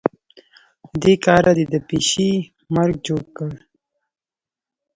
له 0.89 0.95
دې 1.03 1.13
کاره 1.25 1.51
دې 1.57 1.65
د 1.73 1.75
پيشي 1.87 2.31
مرګ 2.73 2.95
جوړ 3.07 3.23
کړ. 3.37 3.51